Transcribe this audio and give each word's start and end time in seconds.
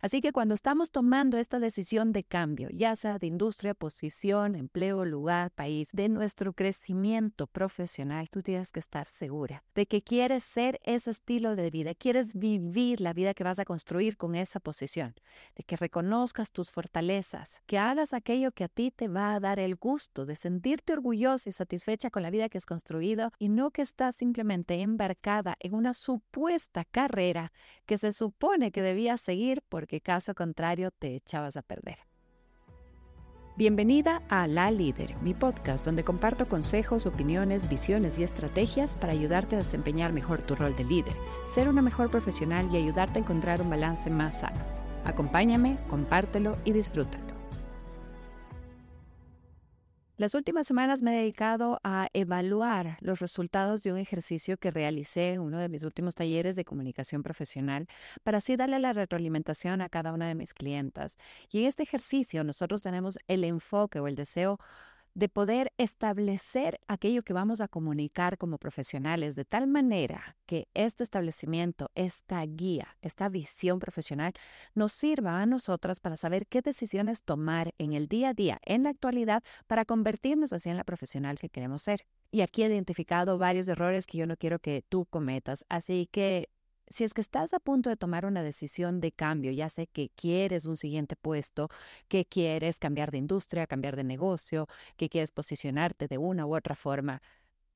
Así 0.00 0.20
que 0.22 0.32
cuando 0.32 0.54
estamos 0.54 0.90
tomando 0.90 1.36
esta 1.36 1.58
decisión 1.58 2.12
de 2.12 2.24
cambio, 2.24 2.68
ya 2.72 2.96
sea 2.96 3.18
de 3.18 3.26
industria, 3.26 3.74
posición, 3.74 4.54
empleo, 4.54 5.04
lugar, 5.04 5.50
país, 5.50 5.90
de 5.92 6.08
nuestro 6.08 6.54
crecimiento 6.54 7.46
profesional, 7.46 8.30
tú 8.30 8.40
tienes 8.40 8.72
que 8.72 8.80
estar 8.80 9.06
segura 9.08 9.62
de 9.74 9.86
que 9.86 10.02
quieres 10.02 10.44
ser 10.44 10.80
ese 10.84 11.10
estilo 11.10 11.56
de 11.56 11.70
vida, 11.70 11.94
quieres 11.94 12.34
vivir 12.34 13.00
la 13.00 13.12
vida 13.12 13.34
que 13.34 13.44
vas 13.44 13.58
a 13.58 13.64
construir 13.64 14.16
con 14.16 14.34
esa 14.34 14.60
posición, 14.60 15.14
de 15.54 15.62
que 15.64 15.76
reconozcas 15.76 16.52
tus 16.52 16.70
fortalezas, 16.70 17.60
que 17.66 17.78
hagas 17.78 18.14
aquello 18.14 18.52
que 18.52 18.64
a 18.64 18.68
ti 18.68 18.90
te 18.90 19.08
va 19.08 19.34
a 19.34 19.40
dar 19.40 19.58
el 19.58 19.76
gusto 19.76 20.24
de 20.24 20.36
sentirte 20.36 20.92
orgullosa 20.92 21.48
y 21.48 21.52
satisfecha 21.52 22.10
con 22.10 22.22
la 22.22 22.30
vida 22.30 22.48
que 22.48 22.58
has 22.58 22.66
construido 22.66 23.32
y 23.38 23.48
no 23.48 23.70
que 23.70 23.82
estás 23.82 24.16
simplemente 24.16 24.80
embarcada 24.80 25.56
en 25.60 25.74
una 25.74 25.94
supuesta 25.94 26.84
carrera 26.84 27.52
que 27.86 27.98
se 27.98 28.12
supone 28.12 28.72
que 28.72 28.82
debías 28.82 29.20
seguir 29.20 29.62
porque 29.68 29.89
caso 29.98 30.32
contrario 30.36 30.92
te 30.92 31.16
echabas 31.16 31.56
a 31.56 31.62
perder. 31.62 31.98
Bienvenida 33.56 34.22
a 34.28 34.46
La 34.46 34.70
Líder, 34.70 35.16
mi 35.16 35.34
podcast 35.34 35.84
donde 35.84 36.04
comparto 36.04 36.48
consejos, 36.48 37.04
opiniones, 37.04 37.68
visiones 37.68 38.18
y 38.18 38.22
estrategias 38.22 38.94
para 38.94 39.12
ayudarte 39.12 39.56
a 39.56 39.58
desempeñar 39.58 40.12
mejor 40.12 40.42
tu 40.42 40.54
rol 40.54 40.76
de 40.76 40.84
líder, 40.84 41.14
ser 41.46 41.68
una 41.68 41.82
mejor 41.82 42.10
profesional 42.10 42.68
y 42.72 42.76
ayudarte 42.76 43.18
a 43.18 43.22
encontrar 43.22 43.60
un 43.60 43.68
balance 43.68 44.08
más 44.08 44.40
sano. 44.40 44.60
Acompáñame, 45.04 45.78
compártelo 45.88 46.56
y 46.64 46.72
disfrútalo. 46.72 47.29
Las 50.20 50.34
últimas 50.34 50.66
semanas 50.66 51.00
me 51.00 51.14
he 51.14 51.20
dedicado 51.20 51.80
a 51.82 52.10
evaluar 52.12 52.98
los 53.00 53.20
resultados 53.20 53.82
de 53.82 53.90
un 53.90 53.96
ejercicio 53.96 54.58
que 54.58 54.70
realicé 54.70 55.32
en 55.32 55.40
uno 55.40 55.56
de 55.58 55.70
mis 55.70 55.82
últimos 55.82 56.14
talleres 56.14 56.56
de 56.56 56.64
comunicación 56.66 57.22
profesional 57.22 57.86
para 58.22 58.36
así 58.36 58.54
darle 58.54 58.78
la 58.80 58.92
retroalimentación 58.92 59.80
a 59.80 59.88
cada 59.88 60.12
una 60.12 60.28
de 60.28 60.34
mis 60.34 60.52
clientas. 60.52 61.16
Y 61.50 61.60
en 61.60 61.64
este 61.68 61.84
ejercicio 61.84 62.44
nosotros 62.44 62.82
tenemos 62.82 63.18
el 63.28 63.44
enfoque 63.44 63.98
o 63.98 64.08
el 64.08 64.14
deseo 64.14 64.58
de 65.20 65.28
poder 65.28 65.70
establecer 65.76 66.80
aquello 66.88 67.20
que 67.20 67.34
vamos 67.34 67.60
a 67.60 67.68
comunicar 67.68 68.38
como 68.38 68.56
profesionales 68.56 69.34
de 69.34 69.44
tal 69.44 69.66
manera 69.66 70.38
que 70.46 70.66
este 70.72 71.02
establecimiento, 71.02 71.90
esta 71.94 72.40
guía, 72.46 72.96
esta 73.02 73.28
visión 73.28 73.80
profesional 73.80 74.32
nos 74.74 74.92
sirva 74.92 75.42
a 75.42 75.44
nosotras 75.44 76.00
para 76.00 76.16
saber 76.16 76.46
qué 76.46 76.62
decisiones 76.62 77.22
tomar 77.22 77.74
en 77.76 77.92
el 77.92 78.08
día 78.08 78.30
a 78.30 78.34
día, 78.34 78.60
en 78.64 78.84
la 78.84 78.90
actualidad, 78.90 79.42
para 79.66 79.84
convertirnos 79.84 80.54
así 80.54 80.70
en 80.70 80.78
la 80.78 80.84
profesional 80.84 81.38
que 81.38 81.50
queremos 81.50 81.82
ser. 81.82 82.06
Y 82.30 82.40
aquí 82.40 82.62
he 82.62 82.68
identificado 82.68 83.36
varios 83.36 83.68
errores 83.68 84.06
que 84.06 84.16
yo 84.16 84.26
no 84.26 84.38
quiero 84.38 84.58
que 84.58 84.84
tú 84.88 85.04
cometas, 85.04 85.66
así 85.68 86.08
que 86.10 86.48
si 86.90 87.04
es 87.04 87.14
que 87.14 87.20
estás 87.20 87.54
a 87.54 87.60
punto 87.60 87.88
de 87.88 87.96
tomar 87.96 88.26
una 88.26 88.42
decisión 88.42 89.00
de 89.00 89.12
cambio, 89.12 89.52
ya 89.52 89.70
sé 89.70 89.86
que 89.86 90.10
quieres 90.10 90.66
un 90.66 90.76
siguiente 90.76 91.14
puesto, 91.16 91.68
que 92.08 92.24
quieres 92.24 92.78
cambiar 92.78 93.12
de 93.12 93.18
industria, 93.18 93.66
cambiar 93.66 93.96
de 93.96 94.04
negocio, 94.04 94.66
que 94.96 95.08
quieres 95.08 95.30
posicionarte 95.30 96.08
de 96.08 96.18
una 96.18 96.46
u 96.46 96.56
otra 96.56 96.74
forma, 96.74 97.22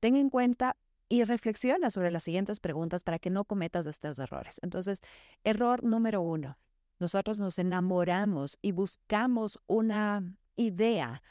ten 0.01 0.15
en 0.15 0.29
cuenta 0.29 0.75
y 1.07 1.23
reflexiona 1.23 1.89
sobre 1.89 2.11
las 2.11 2.23
siguientes 2.23 2.59
preguntas 2.59 3.03
para 3.03 3.19
que 3.19 3.29
no 3.29 3.45
cometas 3.45 3.85
estos 3.85 4.19
errores. 4.19 4.59
Entonces, 4.63 5.01
error 5.43 5.83
número 5.83 6.21
uno, 6.21 6.57
nosotros 6.99 7.39
nos 7.39 7.57
enamoramos 7.57 8.57
y 8.61 8.71
buscamos 8.73 9.59
una 9.67 10.23
idea 10.57 11.21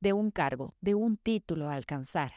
de 0.00 0.12
un 0.12 0.30
cargo, 0.30 0.74
de 0.80 0.94
un 0.94 1.16
título 1.16 1.68
a 1.68 1.74
alcanzar 1.74 2.32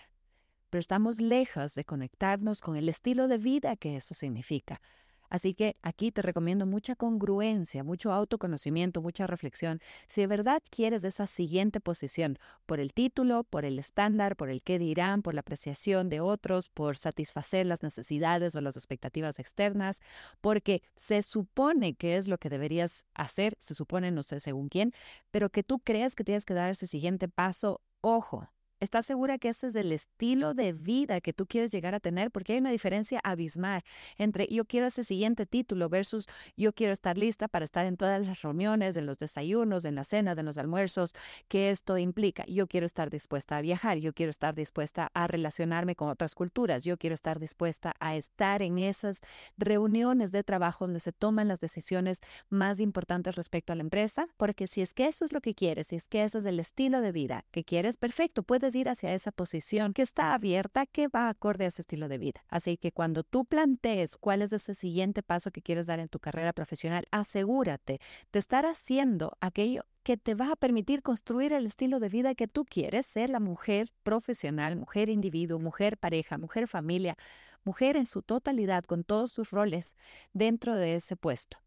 pero 0.69 0.80
estamos 0.80 1.19
lejos 1.19 1.75
de 1.75 1.85
conectarnos 1.85 2.61
con 2.61 2.75
el 2.75 2.89
estilo 2.89 3.27
de 3.27 3.38
vida 3.38 3.75
que 3.75 3.95
eso 3.95 4.13
significa. 4.13 4.81
Así 5.30 5.53
que 5.53 5.75
aquí 5.81 6.11
te 6.11 6.21
recomiendo 6.21 6.66
mucha 6.66 6.95
congruencia, 6.95 7.83
mucho 7.83 8.11
autoconocimiento, 8.11 9.02
mucha 9.02 9.27
reflexión. 9.27 9.80
Si 10.08 10.21
de 10.21 10.27
verdad 10.27 10.61
quieres 10.69 11.03
esa 11.03 11.27
siguiente 11.27 11.80
posición, 11.80 12.38
por 12.66 12.80
el 12.80 12.93
título, 12.93 13.43
por 13.43 13.66
el 13.66 13.80
estándar, 13.80 14.36
por 14.36 14.49
el 14.49 14.61
qué 14.61 14.80
dirán, 14.80 15.21
por 15.21 15.33
la 15.33 15.41
apreciación 15.41 16.09
de 16.09 16.21
otros, 16.21 16.70
por 16.70 16.97
satisfacer 16.97 17.65
las 17.65 17.83
necesidades 17.83 18.55
o 18.55 18.61
las 18.61 18.77
expectativas 18.77 19.39
externas, 19.39 19.99
porque 20.42 20.83
se 20.95 21.21
supone 21.21 21.95
que 21.95 22.17
es 22.17 22.27
lo 22.27 22.37
que 22.37 22.49
deberías 22.49 23.03
hacer, 23.14 23.55
se 23.59 23.73
supone, 23.73 24.11
no 24.11 24.23
sé 24.23 24.39
según 24.39 24.70
quién, 24.70 24.93
pero 25.32 25.49
que 25.49 25.64
tú 25.64 25.80
crees 25.80 26.15
que 26.15 26.23
tienes 26.23 26.45
que 26.45 26.53
dar 26.53 26.70
ese 26.70 26.87
siguiente 26.87 27.27
paso, 27.27 27.82
ojo, 28.02 28.47
¿Estás 28.81 29.05
segura 29.05 29.37
que 29.37 29.47
ese 29.47 29.67
es 29.67 29.75
el 29.75 29.93
estilo 29.93 30.53
de 30.53 30.73
vida 30.73 31.21
que 31.21 31.31
tú 31.31 31.45
quieres 31.45 31.71
llegar 31.71 31.95
a 31.95 32.02
tener? 32.02 32.30
Porque 32.30 32.53
hay 32.53 32.59
una 32.59 32.71
diferencia 32.71 33.21
abismal 33.23 33.83
entre 34.17 34.47
yo 34.47 34.65
quiero 34.65 34.87
ese 34.87 35.05
siguiente 35.05 35.45
título 35.45 35.87
versus 35.87 36.27
yo 36.58 36.73
quiero 36.73 36.91
estar 36.91 37.17
lista 37.17 37.47
para 37.47 37.64
estar 37.64 37.85
en 37.85 37.95
todas 37.95 38.25
las 38.27 38.41
reuniones, 38.41 38.97
en 38.97 39.05
los 39.05 39.17
desayunos, 39.17 39.85
en 39.85 39.95
las 39.95 40.09
cenas, 40.09 40.37
en 40.37 40.45
los 40.45 40.58
almuerzos, 40.58 41.14
que 41.47 41.71
esto 41.71 41.97
implica. 41.97 42.43
Yo 42.47 42.67
quiero 42.67 42.85
estar 42.85 43.09
dispuesta 43.09 43.55
a 43.55 43.61
viajar, 43.61 43.97
yo 43.99 44.11
quiero 44.11 44.30
estar 44.30 44.53
dispuesta 44.53 45.09
a 45.14 45.27
relacionarme 45.27 45.95
con 45.95 46.09
otras 46.09 46.35
culturas, 46.35 46.83
yo 46.83 46.97
quiero 46.97 47.14
estar 47.14 47.39
dispuesta 47.39 47.93
a 48.02 48.17
estar 48.17 48.61
en 48.61 48.77
esas 48.77 49.21
reuniones 49.58 50.33
de 50.33 50.43
trabajo 50.43 50.85
donde 50.85 50.99
se 50.99 51.14
toman 51.14 51.47
las 51.47 51.61
decisiones 51.61 52.19
más 52.49 52.81
importantes 52.81 53.37
respecto 53.37 53.71
a 53.71 53.77
la 53.77 53.83
empresa, 53.83 54.27
porque 54.35 54.67
si 54.67 54.81
es 54.81 54.93
que 54.93 55.08
eso 55.08 55.23
es 55.23 55.31
lo 55.31 55.39
que 55.39 55.55
quieres, 55.55 55.87
si 55.87 55.95
es 55.95 56.09
que 56.09 56.25
eso 56.25 56.39
es 56.39 56.45
el 56.45 56.59
estilo 56.59 56.99
de 56.99 57.14
vida 57.14 57.45
que 57.52 57.64
quieres, 57.64 57.95
perfecto, 57.95 58.43
puedes 58.43 58.64
ir 58.73 58.89
hacia 58.89 59.14
esa 59.14 59.31
posición 59.31 59.93
que 59.93 60.02
está 60.02 60.33
abierta, 60.33 60.87
que 60.87 61.08
va 61.08 61.30
acorde 61.30 61.65
a 61.65 61.67
ese 61.67 61.83
estilo 61.83 62.08
de 62.08 62.17
vida. 62.17 62.43
Así 62.48 62.77
que 62.77 62.92
cuando 62.92 63.23
tú 63.23 63.45
plantees 63.45 64.17
cuál 64.17 64.42
es 64.42 64.53
ese 64.53 64.73
siguiente 64.73 65.21
paso 65.21 65.52
que 65.52 65.61
quieres 65.61 65.86
dar 65.86 65.99
en 65.99 66.09
tu 66.09 66.20
carrera 66.20 66.53
profesional, 66.53 67.05
asegúrate 67.11 67.99
de 68.31 68.39
estar 68.39 68.65
haciendo 68.65 69.37
aquello 69.42 69.83
que 70.02 70.17
te 70.17 70.36
va 70.36 70.52
a 70.52 70.55
permitir 70.55 71.02
construir 71.02 71.52
el 71.52 71.65
estilo 71.65 71.99
de 71.99 72.09
vida 72.09 72.36
que 72.36 72.48
tú 72.48 72.64
quieres, 72.64 73.05
ser 73.05 73.30
la 73.30 73.39
mujer 73.39 73.89
profesional, 74.03 74.76
mujer 74.76 75.09
individuo, 75.09 75.59
mujer 75.59 75.97
pareja, 75.97 76.37
mujer 76.37 76.67
familia, 76.67 77.17
mujer 77.64 77.97
en 77.97 78.05
su 78.05 78.21
totalidad, 78.21 78.83
con 78.86 79.03
todos 79.03 79.32
sus 79.32 79.52
roles 79.52 79.95
dentro 80.32 80.76
de 80.76 80.95
ese 80.95 81.15
puesto. 81.15 81.64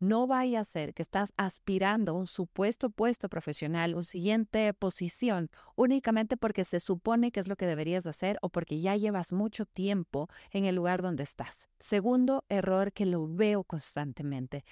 No 0.00 0.26
vaya 0.26 0.60
a 0.60 0.64
ser 0.64 0.94
que 0.94 1.02
estás 1.02 1.32
aspirando 1.36 2.12
a 2.12 2.14
un 2.14 2.26
supuesto 2.26 2.88
puesto 2.88 3.28
profesional, 3.28 3.94
una 3.94 4.02
siguiente 4.02 4.72
posición, 4.72 5.50
únicamente 5.76 6.38
porque 6.38 6.64
se 6.64 6.80
supone 6.80 7.32
que 7.32 7.40
es 7.40 7.48
lo 7.48 7.56
que 7.56 7.66
deberías 7.66 8.06
hacer 8.06 8.38
o 8.40 8.48
porque 8.48 8.80
ya 8.80 8.96
llevas 8.96 9.32
mucho 9.32 9.66
tiempo 9.66 10.28
en 10.52 10.64
el 10.64 10.74
lugar 10.74 11.02
donde 11.02 11.22
estás. 11.22 11.68
Segundo 11.78 12.44
error 12.48 12.92
que 12.92 13.04
lo 13.04 13.28
veo 13.28 13.62
constantemente 13.62 14.64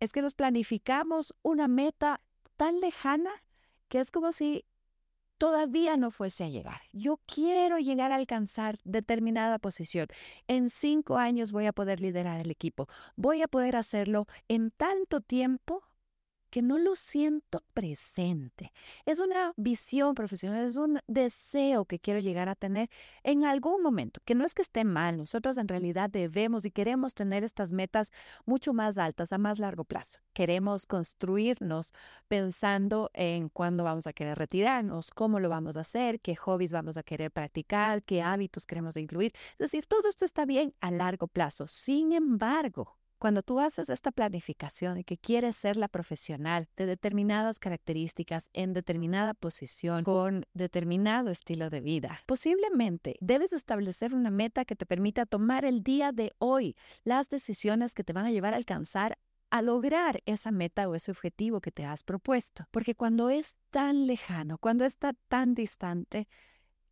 es 0.00 0.12
que 0.12 0.20
nos 0.20 0.34
planificamos 0.34 1.34
una 1.42 1.66
meta 1.66 2.20
tan 2.56 2.80
lejana 2.80 3.30
que 3.88 4.00
es 4.00 4.10
como 4.10 4.32
si 4.32 4.66
todavía 5.38 5.96
no 5.96 6.10
fuese 6.10 6.44
a 6.44 6.48
llegar. 6.48 6.82
Yo 6.92 7.20
quiero 7.26 7.78
llegar 7.78 8.12
a 8.12 8.16
alcanzar 8.16 8.78
determinada 8.84 9.58
posición. 9.58 10.08
En 10.48 10.68
cinco 10.68 11.16
años 11.16 11.52
voy 11.52 11.66
a 11.66 11.72
poder 11.72 12.00
liderar 12.00 12.40
el 12.40 12.50
equipo. 12.50 12.88
Voy 13.16 13.42
a 13.42 13.48
poder 13.48 13.76
hacerlo 13.76 14.26
en 14.48 14.70
tanto 14.70 15.20
tiempo 15.20 15.87
que 16.48 16.62
no 16.62 16.78
lo 16.78 16.94
siento 16.96 17.60
presente. 17.74 18.72
Es 19.06 19.20
una 19.20 19.52
visión 19.56 20.14
profesional, 20.14 20.64
es 20.64 20.76
un 20.76 21.00
deseo 21.06 21.84
que 21.84 21.98
quiero 21.98 22.20
llegar 22.20 22.48
a 22.48 22.54
tener 22.54 22.90
en 23.22 23.44
algún 23.44 23.82
momento, 23.82 24.20
que 24.24 24.34
no 24.34 24.44
es 24.44 24.54
que 24.54 24.62
esté 24.62 24.84
mal, 24.84 25.16
nosotros 25.16 25.56
en 25.58 25.68
realidad 25.68 26.10
debemos 26.10 26.64
y 26.64 26.70
queremos 26.70 27.14
tener 27.14 27.44
estas 27.44 27.72
metas 27.72 28.10
mucho 28.46 28.72
más 28.72 28.98
altas 28.98 29.32
a 29.32 29.38
más 29.38 29.58
largo 29.58 29.84
plazo. 29.84 30.20
Queremos 30.32 30.86
construirnos 30.86 31.92
pensando 32.28 33.10
en 33.14 33.48
cuándo 33.48 33.84
vamos 33.84 34.06
a 34.06 34.12
querer 34.12 34.38
retirarnos, 34.38 35.10
cómo 35.10 35.40
lo 35.40 35.48
vamos 35.48 35.76
a 35.76 35.80
hacer, 35.80 36.20
qué 36.20 36.36
hobbies 36.36 36.72
vamos 36.72 36.96
a 36.96 37.02
querer 37.02 37.30
practicar, 37.30 38.02
qué 38.02 38.22
hábitos 38.22 38.66
queremos 38.66 38.96
incluir. 38.96 39.32
Es 39.52 39.58
decir, 39.58 39.86
todo 39.86 40.08
esto 40.08 40.24
está 40.24 40.44
bien 40.44 40.74
a 40.80 40.90
largo 40.90 41.26
plazo. 41.26 41.66
Sin 41.68 42.12
embargo, 42.12 42.97
cuando 43.18 43.42
tú 43.42 43.60
haces 43.60 43.88
esta 43.88 44.12
planificación 44.12 44.98
y 44.98 45.04
que 45.04 45.18
quieres 45.18 45.56
ser 45.56 45.76
la 45.76 45.88
profesional 45.88 46.68
de 46.76 46.86
determinadas 46.86 47.58
características 47.58 48.48
en 48.52 48.72
determinada 48.72 49.34
posición 49.34 50.04
con 50.04 50.46
determinado 50.54 51.30
estilo 51.30 51.70
de 51.70 51.80
vida, 51.80 52.20
posiblemente 52.26 53.16
debes 53.20 53.52
establecer 53.52 54.14
una 54.14 54.30
meta 54.30 54.64
que 54.64 54.76
te 54.76 54.86
permita 54.86 55.26
tomar 55.26 55.64
el 55.64 55.82
día 55.82 56.12
de 56.12 56.32
hoy 56.38 56.76
las 57.04 57.28
decisiones 57.28 57.94
que 57.94 58.04
te 58.04 58.12
van 58.12 58.26
a 58.26 58.30
llevar 58.30 58.54
a 58.54 58.56
alcanzar 58.56 59.18
a 59.50 59.62
lograr 59.62 60.22
esa 60.26 60.50
meta 60.50 60.88
o 60.88 60.94
ese 60.94 61.10
objetivo 61.10 61.60
que 61.60 61.70
te 61.70 61.84
has 61.84 62.02
propuesto. 62.02 62.66
Porque 62.70 62.94
cuando 62.94 63.30
es 63.30 63.54
tan 63.70 64.06
lejano, 64.06 64.58
cuando 64.58 64.84
está 64.84 65.14
tan 65.28 65.54
distante, 65.54 66.28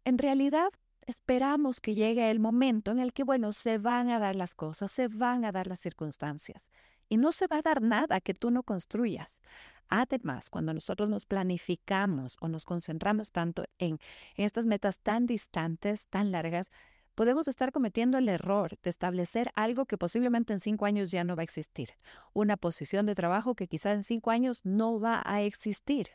en 0.05 0.19
realidad 0.19 0.71
esperamos 1.07 1.81
que 1.81 1.95
llegue 1.95 2.31
el 2.31 2.41
momento 2.41 2.91
en 2.91 2.99
el 2.99 3.13
que, 3.13 3.25
bueno, 3.25 3.53
se 3.53 3.79
van 3.79 4.11
a 4.11 4.19
dar 4.19 4.37
las 4.37 4.55
cosas, 4.55 4.93
se 4.93 5.09
van 5.09 5.45
a 5.45 5.53
dar 5.53 5.67
las 5.67 5.81
circunstancias 5.81 6.71
y 7.09 7.17
no 7.17 7.33
se 7.33 7.47
va 7.47 7.59
a 7.59 7.63
dar 7.63 7.81
nada 7.81 8.21
que 8.21 8.35
tú 8.35 8.51
no 8.51 8.63
construyas. 8.63 9.41
Además, 9.89 10.51
cuando 10.51 10.75
nosotros 10.75 11.09
nos 11.09 11.27
planificamos 11.27 12.37
o 12.41 12.49
nos 12.49 12.65
concentramos 12.65 13.31
tanto 13.31 13.65
en 13.79 13.99
estas 14.35 14.67
metas 14.67 14.99
tan 14.99 15.27
distantes, 15.27 16.09
tan 16.09 16.33
largas, 16.33 16.73
podemos 17.15 17.47
estar 17.49 17.73
cometiendo 17.73 18.19
el 18.19 18.29
error 18.29 18.77
de 18.83 18.91
establecer 18.91 19.51
algo 19.55 19.87
que 19.87 19.97
posiblemente 19.97 20.53
en 20.53 20.61
cinco 20.61 20.87
años 20.87 21.13
ya 21.13 21.23
no 21.23 21.37
va 21.37 21.43
a 21.43 21.45
existir, 21.45 21.91
una 22.33 22.57
posición 22.57 23.07
de 23.07 23.15
trabajo 23.15 23.55
que 23.55 23.69
quizá 23.69 23.93
en 23.93 24.03
cinco 24.03 24.31
años 24.33 24.61
no 24.65 24.99
va 24.99 25.23
a 25.25 25.43
existir, 25.43 26.09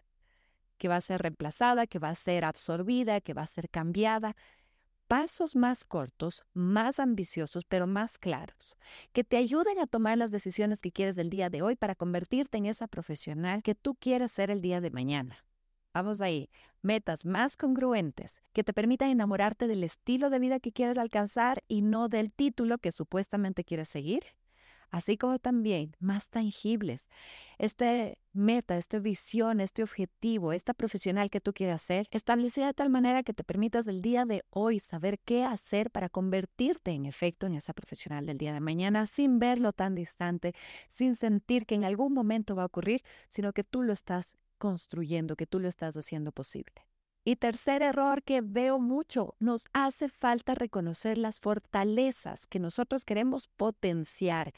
que 0.77 0.89
va 0.89 0.97
a 0.97 1.01
ser 1.01 1.21
reemplazada, 1.21 1.88
que 1.88 1.97
va 1.97 2.09
a 2.09 2.15
ser 2.15 2.43
absorbida, 2.43 3.21
que 3.21 3.33
va 3.33 3.43
a 3.43 3.47
ser 3.47 3.69
cambiada 3.69 4.35
pasos 5.12 5.58
más 5.58 5.84
cortos, 5.84 6.46
más 6.54 6.98
ambiciosos, 6.98 7.66
pero 7.66 7.86
más 7.86 8.18
claros, 8.18 8.78
que 9.12 9.25
te 9.25 9.36
ayuden 9.36 9.78
a 9.78 9.86
tomar 9.86 10.18
las 10.18 10.31
decisiones 10.31 10.80
que 10.80 10.94
quieres 10.94 11.18
del 11.18 11.30
día 11.30 11.50
de 11.50 11.62
hoy 11.62 11.75
para 11.75 11.96
convertirte 11.96 12.58
en 12.58 12.66
esa 12.66 12.88
profesional 12.88 13.62
que 13.62 13.75
tú 13.75 13.96
quieres 13.96 14.31
ser 14.31 14.50
el 14.52 14.62
día 14.62 14.80
de 14.80 14.90
mañana. 14.90 15.44
Vamos 15.94 16.22
ahí, 16.22 16.50
metas 16.81 17.25
más 17.25 17.58
congruentes 17.58 18.42
que 18.54 18.63
te 18.63 18.72
permitan 18.72 19.10
enamorarte 19.10 19.68
del 19.68 19.84
estilo 19.84 20.30
de 20.30 20.40
vida 20.40 20.62
que 20.62 20.72
quieres 20.72 20.98
alcanzar 20.98 21.62
y 21.68 21.81
no 21.81 22.08
del 22.08 22.31
título 22.31 22.78
que 22.78 22.94
supuestamente 22.94 23.66
quieres 23.66 23.90
seguir 23.90 24.24
así 24.91 25.17
como 25.17 25.39
también 25.39 25.95
más 25.99 26.29
tangibles. 26.29 27.09
Este 27.57 28.19
meta, 28.33 28.77
esta 28.77 28.99
visión, 28.99 29.59
este 29.59 29.83
objetivo, 29.83 30.53
esta 30.53 30.73
profesional 30.73 31.29
que 31.29 31.41
tú 31.41 31.53
quieres 31.53 31.75
hacer, 31.75 32.07
establecida 32.11 32.67
de 32.67 32.73
tal 32.73 32.89
manera 32.89 33.23
que 33.23 33.33
te 33.33 33.43
permitas 33.43 33.88
el 33.88 34.01
día 34.01 34.25
de 34.25 34.43
hoy 34.49 34.79
saber 34.79 35.19
qué 35.19 35.43
hacer 35.43 35.91
para 35.91 36.09
convertirte 36.09 36.91
en 36.91 37.05
efecto 37.05 37.47
en 37.47 37.55
esa 37.55 37.73
profesional 37.73 38.25
del 38.25 38.38
día 38.38 38.53
de 38.53 38.59
mañana 38.59 39.07
sin 39.07 39.39
verlo 39.39 39.73
tan 39.73 39.95
distante, 39.95 40.53
sin 40.88 41.15
sentir 41.15 41.65
que 41.65 41.75
en 41.75 41.83
algún 41.83 42.13
momento 42.13 42.55
va 42.55 42.63
a 42.63 42.67
ocurrir, 42.67 43.01
sino 43.29 43.53
que 43.53 43.63
tú 43.63 43.83
lo 43.83 43.93
estás 43.93 44.35
construyendo, 44.57 45.35
que 45.35 45.47
tú 45.47 45.59
lo 45.59 45.67
estás 45.67 45.95
haciendo 45.97 46.31
posible. 46.31 46.90
Y 47.23 47.35
tercer 47.35 47.83
error 47.83 48.23
que 48.23 48.41
veo 48.41 48.79
mucho, 48.79 49.35
nos 49.39 49.65
hace 49.73 50.09
falta 50.09 50.56
reconocer 50.56 51.19
las 51.19 51.39
fortalezas 51.39 52.47
que 52.47 52.57
nosotros 52.57 53.06
queremos 53.06 53.47
potenciar. 53.47 54.53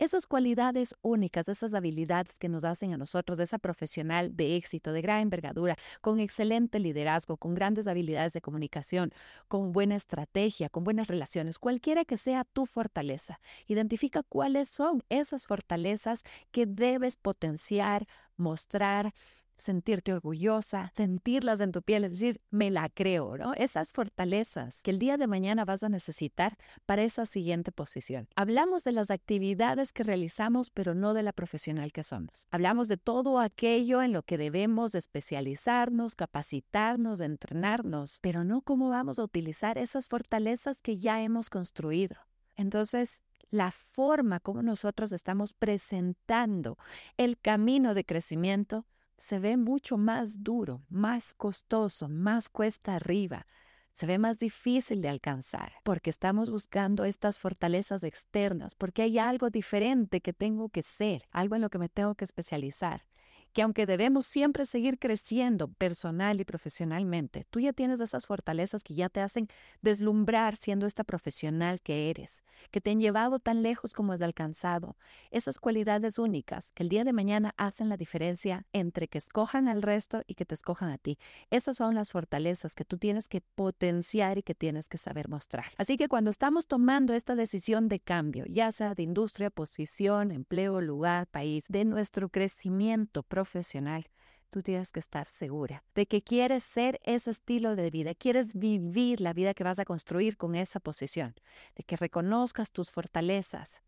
Esas 0.00 0.26
cualidades 0.26 0.96
únicas, 1.00 1.48
esas 1.48 1.74
habilidades 1.74 2.36
que 2.38 2.48
nos 2.48 2.64
hacen 2.64 2.92
a 2.92 2.96
nosotros 2.96 3.38
de 3.38 3.44
esa 3.44 3.58
profesional 3.58 4.34
de 4.34 4.56
éxito, 4.56 4.92
de 4.92 5.00
gran 5.00 5.20
envergadura, 5.20 5.76
con 6.00 6.18
excelente 6.18 6.80
liderazgo, 6.80 7.36
con 7.36 7.54
grandes 7.54 7.86
habilidades 7.86 8.32
de 8.32 8.40
comunicación, 8.40 9.12
con 9.46 9.70
buena 9.70 9.94
estrategia, 9.94 10.68
con 10.70 10.82
buenas 10.82 11.06
relaciones, 11.06 11.58
cualquiera 11.58 12.04
que 12.04 12.16
sea 12.16 12.42
tu 12.42 12.66
fortaleza. 12.66 13.38
Identifica 13.68 14.24
cuáles 14.24 14.68
son 14.68 15.04
esas 15.08 15.46
fortalezas 15.46 16.24
que 16.50 16.66
debes 16.66 17.16
potenciar, 17.16 18.08
mostrar, 18.36 19.12
sentirte 19.58 20.12
orgullosa, 20.12 20.92
sentirlas 20.94 21.60
en 21.60 21.72
tu 21.72 21.82
piel, 21.82 22.04
es 22.04 22.12
decir, 22.12 22.40
me 22.50 22.70
la 22.70 22.88
creo, 22.88 23.36
¿no? 23.36 23.54
Esas 23.54 23.92
fortalezas 23.92 24.82
que 24.82 24.90
el 24.90 24.98
día 24.98 25.16
de 25.16 25.26
mañana 25.26 25.64
vas 25.64 25.82
a 25.82 25.88
necesitar 25.88 26.56
para 26.86 27.02
esa 27.02 27.26
siguiente 27.26 27.72
posición. 27.72 28.28
Hablamos 28.36 28.84
de 28.84 28.92
las 28.92 29.10
actividades 29.10 29.92
que 29.92 30.02
realizamos, 30.02 30.70
pero 30.70 30.94
no 30.94 31.14
de 31.14 31.22
la 31.22 31.32
profesional 31.32 31.92
que 31.92 32.04
somos. 32.04 32.46
Hablamos 32.50 32.88
de 32.88 32.96
todo 32.96 33.40
aquello 33.40 34.02
en 34.02 34.12
lo 34.12 34.22
que 34.22 34.38
debemos 34.38 34.94
especializarnos, 34.94 36.14
capacitarnos, 36.14 37.20
entrenarnos, 37.20 38.18
pero 38.20 38.44
no 38.44 38.62
cómo 38.62 38.90
vamos 38.90 39.18
a 39.18 39.24
utilizar 39.24 39.78
esas 39.78 40.08
fortalezas 40.08 40.80
que 40.80 40.98
ya 40.98 41.22
hemos 41.22 41.50
construido. 41.50 42.16
Entonces, 42.56 43.22
la 43.50 43.70
forma 43.70 44.40
como 44.40 44.62
nosotros 44.62 45.12
estamos 45.12 45.54
presentando 45.54 46.76
el 47.16 47.38
camino 47.38 47.94
de 47.94 48.04
crecimiento 48.04 48.84
se 49.18 49.38
ve 49.40 49.56
mucho 49.56 49.98
más 49.98 50.42
duro, 50.42 50.82
más 50.88 51.34
costoso, 51.34 52.08
más 52.08 52.48
cuesta 52.48 52.94
arriba. 52.94 53.46
Se 53.92 54.06
ve 54.06 54.18
más 54.18 54.38
difícil 54.38 55.02
de 55.02 55.08
alcanzar 55.08 55.72
porque 55.82 56.08
estamos 56.08 56.50
buscando 56.50 57.04
estas 57.04 57.38
fortalezas 57.38 58.04
externas, 58.04 58.74
porque 58.76 59.02
hay 59.02 59.18
algo 59.18 59.50
diferente 59.50 60.20
que 60.20 60.32
tengo 60.32 60.68
que 60.68 60.84
ser, 60.84 61.24
algo 61.32 61.56
en 61.56 61.62
lo 61.62 61.68
que 61.68 61.78
me 61.78 61.88
tengo 61.88 62.14
que 62.14 62.24
especializar 62.24 63.04
que 63.52 63.62
aunque 63.62 63.86
debemos 63.86 64.26
siempre 64.26 64.66
seguir 64.66 64.98
creciendo 64.98 65.68
personal 65.68 66.40
y 66.40 66.44
profesionalmente, 66.44 67.46
tú 67.50 67.60
ya 67.60 67.72
tienes 67.72 68.00
esas 68.00 68.26
fortalezas 68.26 68.82
que 68.82 68.94
ya 68.94 69.08
te 69.08 69.20
hacen 69.20 69.48
deslumbrar 69.82 70.56
siendo 70.56 70.86
esta 70.86 71.04
profesional 71.04 71.80
que 71.80 72.10
eres, 72.10 72.44
que 72.70 72.80
te 72.80 72.90
han 72.90 73.00
llevado 73.00 73.38
tan 73.38 73.62
lejos 73.62 73.92
como 73.92 74.12
has 74.12 74.22
alcanzado, 74.22 74.96
esas 75.30 75.58
cualidades 75.58 76.18
únicas 76.18 76.72
que 76.72 76.82
el 76.82 76.88
día 76.88 77.04
de 77.04 77.12
mañana 77.12 77.54
hacen 77.56 77.88
la 77.88 77.96
diferencia 77.96 78.66
entre 78.72 79.08
que 79.08 79.18
escojan 79.18 79.68
al 79.68 79.82
resto 79.82 80.22
y 80.26 80.34
que 80.34 80.44
te 80.44 80.54
escojan 80.54 80.90
a 80.90 80.98
ti. 80.98 81.18
Esas 81.50 81.76
son 81.76 81.94
las 81.94 82.10
fortalezas 82.10 82.74
que 82.74 82.84
tú 82.84 82.98
tienes 82.98 83.28
que 83.28 83.40
potenciar 83.40 84.38
y 84.38 84.42
que 84.42 84.54
tienes 84.54 84.88
que 84.88 84.98
saber 84.98 85.28
mostrar. 85.28 85.66
Así 85.76 85.96
que 85.96 86.08
cuando 86.08 86.30
estamos 86.30 86.66
tomando 86.66 87.14
esta 87.14 87.34
decisión 87.34 87.88
de 87.88 88.00
cambio, 88.00 88.44
ya 88.46 88.72
sea 88.72 88.94
de 88.94 89.02
industria, 89.02 89.50
posición, 89.50 90.30
empleo, 90.30 90.80
lugar, 90.80 91.26
país, 91.26 91.66
de 91.68 91.84
nuestro 91.84 92.28
crecimiento 92.28 93.22
profesional, 93.38 94.08
tú 94.50 94.62
tienes 94.62 94.90
que 94.90 94.98
estar 94.98 95.28
segura 95.28 95.84
de 95.94 96.06
que 96.06 96.22
quieres 96.22 96.64
ser 96.64 96.98
ese 97.04 97.30
estilo 97.30 97.76
de 97.76 97.90
vida, 97.90 98.14
quieres 98.14 98.54
vivir 98.54 99.20
la 99.20 99.32
vida 99.32 99.54
que 99.54 99.62
vas 99.62 99.78
a 99.78 99.84
construir 99.84 100.36
con 100.36 100.56
esa 100.56 100.80
posición, 100.80 101.34
de 101.76 101.84
que 101.84 101.96
reconozcas 101.96 102.72
tus 102.72 102.90
fortalezas, 102.90 103.80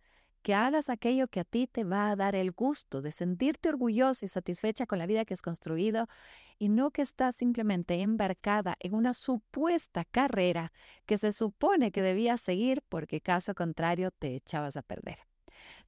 que 0.42 0.54
hagas 0.54 0.88
aquello 0.88 1.26
que 1.26 1.40
a 1.40 1.44
ti 1.44 1.66
te 1.66 1.82
va 1.82 2.10
a 2.10 2.16
dar 2.16 2.36
el 2.36 2.52
gusto 2.52 3.02
de 3.02 3.10
sentirte 3.10 3.68
orgullosa 3.68 4.24
y 4.24 4.28
satisfecha 4.28 4.86
con 4.86 4.98
la 4.98 5.06
vida 5.06 5.24
que 5.24 5.34
has 5.34 5.42
construido 5.42 6.06
y 6.58 6.68
no 6.68 6.92
que 6.92 7.02
estás 7.02 7.34
simplemente 7.34 8.00
embarcada 8.00 8.76
en 8.78 8.94
una 8.94 9.14
supuesta 9.14 10.04
carrera 10.04 10.72
que 11.06 11.18
se 11.18 11.32
supone 11.32 11.90
que 11.90 12.02
debías 12.02 12.40
seguir 12.40 12.82
porque 12.88 13.20
caso 13.20 13.54
contrario 13.54 14.12
te 14.12 14.36
echabas 14.36 14.76
a 14.76 14.82
perder. 14.82 15.29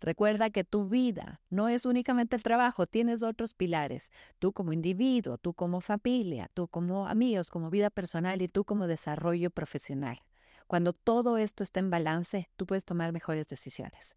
Recuerda 0.00 0.50
que 0.50 0.64
tu 0.64 0.88
vida 0.88 1.40
no 1.50 1.68
es 1.68 1.86
únicamente 1.86 2.36
el 2.36 2.42
trabajo, 2.42 2.86
tienes 2.86 3.22
otros 3.22 3.54
pilares. 3.54 4.10
Tú 4.38 4.52
como 4.52 4.72
individuo, 4.72 5.38
tú 5.38 5.54
como 5.54 5.80
familia, 5.80 6.50
tú 6.54 6.68
como 6.68 7.06
amigos, 7.06 7.50
como 7.50 7.70
vida 7.70 7.90
personal 7.90 8.42
y 8.42 8.48
tú 8.48 8.64
como 8.64 8.86
desarrollo 8.86 9.50
profesional. 9.50 10.20
Cuando 10.66 10.92
todo 10.92 11.36
esto 11.36 11.62
está 11.62 11.80
en 11.80 11.90
balance, 11.90 12.48
tú 12.56 12.66
puedes 12.66 12.84
tomar 12.84 13.12
mejores 13.12 13.46
decisiones. 13.48 14.16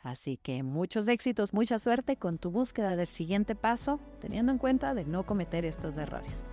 Así 0.00 0.38
que 0.38 0.62
muchos 0.62 1.08
éxitos, 1.08 1.52
mucha 1.52 1.78
suerte 1.78 2.16
con 2.16 2.38
tu 2.38 2.50
búsqueda 2.50 2.96
del 2.96 3.08
siguiente 3.08 3.54
paso, 3.54 4.00
teniendo 4.20 4.50
en 4.52 4.58
cuenta 4.58 4.94
de 4.94 5.04
no 5.04 5.26
cometer 5.26 5.64
estos 5.64 5.98
errores. 5.98 6.44